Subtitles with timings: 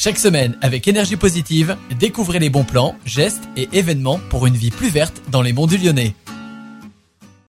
[0.00, 4.70] Chaque semaine, avec énergie positive, découvrez les bons plans, gestes et événements pour une vie
[4.70, 6.14] plus verte dans les monts du Lyonnais.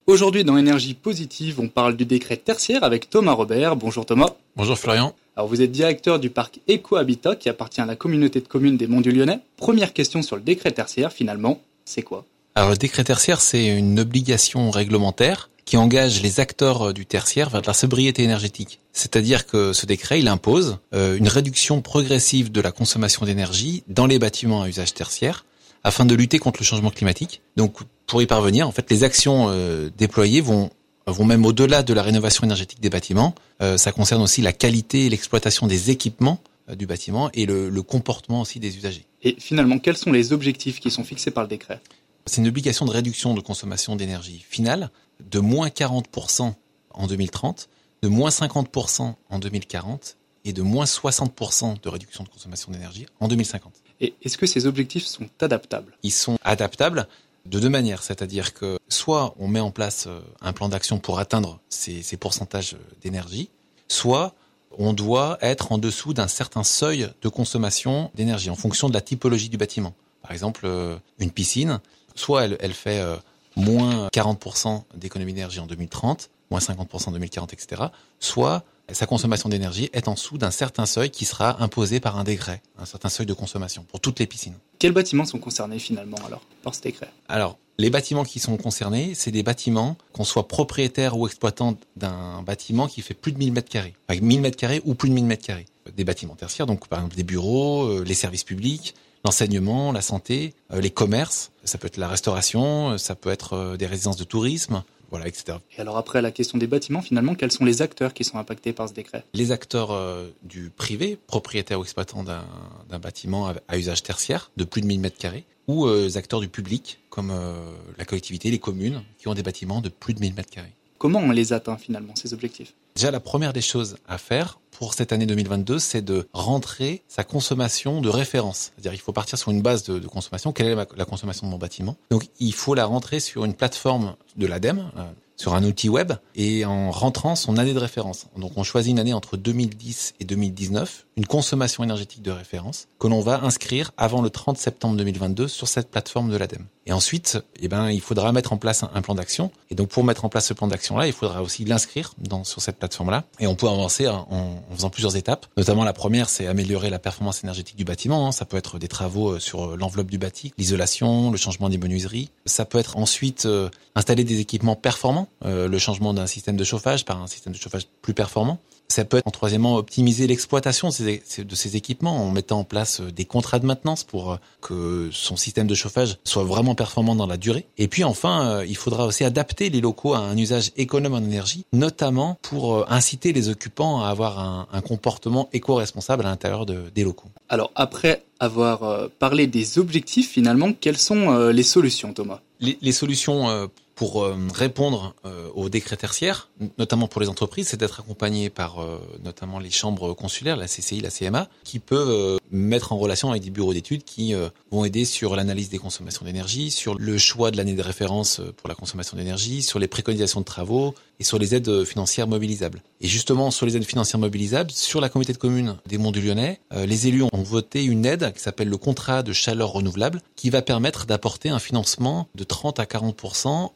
[0.06, 3.74] Aujourd'hui, dans Énergie Positive, on parle du décret tertiaire avec Thomas Robert.
[3.74, 4.30] Bonjour Thomas.
[4.54, 5.12] Bonjour Florian.
[5.34, 8.86] Alors vous êtes directeur du parc Eco-Habitat qui appartient à la communauté de communes des
[8.86, 9.40] Monts du Lyonnais.
[9.56, 12.24] Première question sur le décret tertiaire, finalement, c'est quoi?
[12.54, 17.60] Alors le décret tertiaire, c'est une obligation réglementaire qui engage les acteurs du tertiaire vers
[17.66, 18.80] la sobriété énergétique.
[18.92, 24.06] C'est-à-dire que ce décret, il impose euh, une réduction progressive de la consommation d'énergie dans
[24.06, 25.44] les bâtiments à usage tertiaire
[25.82, 27.42] afin de lutter contre le changement climatique.
[27.56, 30.70] Donc pour y parvenir, en fait, les actions euh, déployées vont
[31.08, 33.36] vont même au-delà de la rénovation énergétique des bâtiments.
[33.62, 36.40] Euh, ça concerne aussi la qualité et l'exploitation des équipements
[36.76, 39.06] du bâtiment et le comportement aussi des usagers.
[39.22, 41.80] Et finalement, quels sont les objectifs qui sont fixés par le décret?
[42.26, 44.90] C'est une obligation de réduction de consommation d'énergie finale
[45.20, 46.54] de moins 40%
[46.90, 47.68] en 2030,
[48.02, 53.28] de moins 50% en 2040 et de moins 60% de réduction de consommation d'énergie en
[53.28, 53.72] 2050.
[54.00, 55.96] Et est-ce que ces objectifs sont adaptables?
[56.02, 57.08] Ils sont adaptables
[57.46, 61.20] de deux manières, c'est-à-dire que soit on met en place euh, un plan d'action pour
[61.20, 63.50] atteindre ces, ces pourcentages d'énergie,
[63.88, 64.34] soit
[64.78, 69.00] on doit être en dessous d'un certain seuil de consommation d'énergie en fonction de la
[69.00, 69.94] typologie du bâtiment.
[70.22, 71.80] Par exemple, euh, une piscine,
[72.18, 73.16] soit elle, elle fait euh,
[73.56, 77.82] moins 40% d'économie d'énergie en 2030, moins 50% en 2040, etc.
[78.20, 82.24] Soit sa consommation d'énergie est en dessous d'un certain seuil qui sera imposé par un
[82.24, 84.54] décret, un certain seuil de consommation pour toutes les piscines.
[84.78, 87.10] Quels bâtiments sont concernés finalement alors par ce décret?
[87.28, 92.42] Alors, les bâtiments qui sont concernés, c'est des bâtiments, qu'on soit propriétaire ou exploitant d'un
[92.42, 95.14] bâtiment qui fait plus de 1000 mètres carrés, enfin 1000 mètres carrés ou plus de
[95.14, 95.66] 1000 mètres carrés.
[95.94, 98.94] Des bâtiments tertiaires, donc par exemple des bureaux, euh, les services publics,
[99.26, 103.76] l'enseignement, la santé, euh, les commerces, ça peut être la restauration, euh, ça peut être
[103.76, 105.58] des résidences de tourisme, voilà, etc.
[105.76, 108.72] Et alors après la question des bâtiments, finalement, quels sont les acteurs qui sont impactés
[108.72, 109.24] par ce décret?
[109.34, 114.64] Les acteurs euh, du privé, propriétaires ou exploitants d'un bâtiment à, à, usage tertiaire de
[114.64, 117.54] plus de 1000 mètres carrés, ou euh, les acteurs du public, comme euh,
[117.98, 120.72] la collectivité, les communes, qui ont des bâtiments de plus de 1000 mètres carrés.
[120.98, 122.74] Comment on les atteint finalement, ces objectifs?
[122.96, 127.24] Déjà, la première des choses à faire pour cette année 2022, c'est de rentrer sa
[127.24, 128.72] consommation de référence.
[128.72, 130.50] C'est-à-dire, il faut partir sur une base de, consommation.
[130.52, 131.98] Quelle est la, la, consommation de mon bâtiment?
[132.10, 134.90] Donc, il faut la rentrer sur une plateforme de l'ADEME,
[135.36, 138.26] sur un outil web, et en rentrant son année de référence.
[138.36, 143.06] Donc, on choisit une année entre 2010 et 2019, une consommation énergétique de référence, que
[143.06, 146.66] l'on va inscrire avant le 30 septembre 2022 sur cette plateforme de l'ADEME.
[146.86, 149.50] Et ensuite, eh ben, il faudra mettre en place un, plan d'action.
[149.70, 152.62] Et donc, pour mettre en place ce plan d'action-là, il faudra aussi l'inscrire dans, sur
[152.62, 153.24] cette plateforme-là.
[153.40, 155.46] Et on peut avancer en, en, faisant plusieurs étapes.
[155.56, 158.28] Notamment, la première, c'est améliorer la performance énergétique du bâtiment.
[158.28, 158.32] Hein.
[158.32, 162.30] Ça peut être des travaux sur l'enveloppe du bâti, l'isolation, le changement des menuiseries.
[162.46, 166.64] Ça peut être ensuite euh, installer des équipements performants, euh, le changement d'un système de
[166.64, 168.58] chauffage par un système de chauffage plus performant.
[168.88, 173.24] Ça peut être, en troisièmement, optimiser l'exploitation de ces équipements en mettant en place des
[173.24, 177.66] contrats de maintenance pour que son système de chauffage soit vraiment performant dans la durée.
[177.78, 181.64] Et puis enfin, il faudra aussi adapter les locaux à un usage économe en énergie,
[181.72, 187.02] notamment pour inciter les occupants à avoir un, un comportement éco-responsable à l'intérieur de, des
[187.02, 187.28] locaux.
[187.48, 192.40] Alors après avoir parlé des objectifs, finalement, quelles sont les solutions, Thomas?
[192.60, 197.78] Les, les solutions pour euh, répondre euh, aux décrets tertiaires, notamment pour les entreprises, c'est
[197.78, 202.92] d'être accompagné par euh, notamment les chambres consulaires, la CCI, la CMA, qui peuvent mettre
[202.92, 204.34] en relation avec des bureaux d'études qui
[204.70, 208.68] vont aider sur l'analyse des consommations d'énergie, sur le choix de l'année de référence pour
[208.68, 212.82] la consommation d'énergie, sur les préconisations de travaux et sur les aides financières mobilisables.
[213.00, 216.20] Et justement, sur les aides financières mobilisables, sur la communauté de communes des Monts du
[216.20, 220.50] Lyonnais, les élus ont voté une aide qui s'appelle le contrat de chaleur renouvelable, qui
[220.50, 223.16] va permettre d'apporter un financement de 30 à 40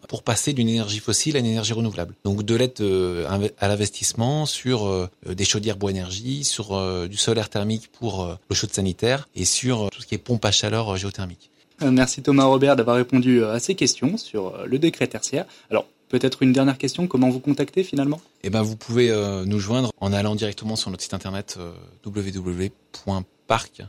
[0.09, 2.15] pour passer d'une énergie fossile à une énergie renouvelable.
[2.25, 3.27] Donc de l'aide euh,
[3.59, 8.56] à l'investissement sur euh, des chaudières bois énergie, sur euh, du solaire thermique pour l'eau
[8.56, 11.50] chaude sanitaire et sur tout ce qui est pompe à chaleur géothermique.
[11.83, 15.47] Merci Thomas Robert d'avoir répondu à ces questions sur le décret tertiaire.
[15.71, 18.21] Alors peut-être une dernière question, comment vous contacter finalement?
[18.43, 19.10] Eh ben vous pouvez
[19.47, 21.59] nous joindre en allant directement sur notre site internet
[22.04, 23.82] www.parc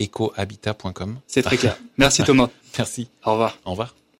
[0.00, 1.18] ecohabitat.com.
[1.26, 1.78] C'est très clair.
[1.96, 2.50] Merci Thomas.
[2.76, 3.08] Merci.
[3.24, 3.58] Au revoir.
[3.64, 3.94] Au revoir.